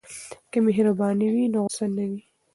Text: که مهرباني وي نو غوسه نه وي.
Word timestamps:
که 0.51 0.57
مهرباني 0.65 1.27
وي 1.33 1.45
نو 1.53 1.59
غوسه 1.65 1.85
نه 1.95 2.05
وي. 2.09 2.21